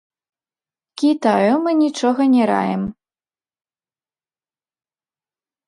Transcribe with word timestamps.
Кітаю 1.01 1.53
мы 1.65 1.71
нічога 1.83 2.21
не 2.35 2.43
раім. 2.51 2.81